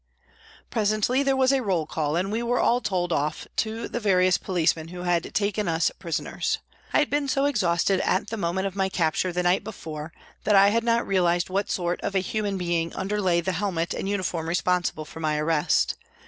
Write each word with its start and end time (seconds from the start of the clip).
Presently 0.71 1.21
there 1.21 1.35
was 1.35 1.51
a 1.51 1.61
roll 1.61 1.85
call 1.85 2.15
and 2.15 2.31
we 2.31 2.41
were 2.41 2.57
all 2.59 2.81
told 2.81 3.13
off 3.13 3.45
to 3.57 3.87
the 3.87 3.99
various 3.99 4.35
policemen 4.39 4.87
who 4.87 5.01
had 5.03 5.31
taken 5.35 5.67
us 5.67 5.91
prisoners. 5.99 6.57
I 6.91 6.97
had 6.97 7.11
been 7.11 7.27
so 7.27 7.45
exhausted 7.45 7.99
at 7.99 8.29
the 8.31 8.35
moment 8.35 8.65
of 8.65 8.75
my 8.75 8.89
capture 8.89 9.31
the 9.31 9.43
night 9.43 9.63
before 9.63 10.11
that 10.43 10.55
I 10.55 10.69
had 10.69 10.83
not 10.83 11.05
realised 11.05 11.51
what 11.51 11.69
sort 11.69 12.01
of 12.01 12.15
a 12.15 12.19
human 12.19 12.57
being 12.57 12.95
underlay 12.95 13.41
the 13.41 13.51
helmet 13.51 13.93
and 13.93 14.09
uniform 14.09 14.49
responsible 14.49 15.05
for 15.05 15.19
my 15.19 15.37
arrest. 15.37 15.93